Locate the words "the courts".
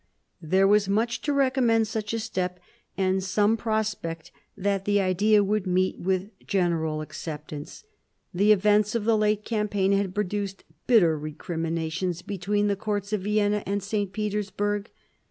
12.65-13.13